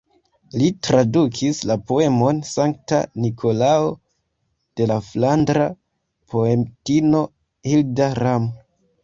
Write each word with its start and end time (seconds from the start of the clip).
Li 0.59 0.67
tradukis 0.85 1.59
la 1.71 1.75
poemon 1.91 2.39
"Sankta 2.51 3.01
Nikolao" 3.25 3.93
de 4.81 4.89
la 4.93 4.97
flandra 5.11 5.69
poetino 6.35 7.23
Hilda 7.71 8.11
Ram. 8.25 8.51